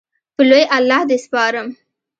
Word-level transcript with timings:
په 0.35 0.41
لوی 0.49 0.63
الله 0.77 1.01
دې 1.09 1.17
سپارم 1.23 1.67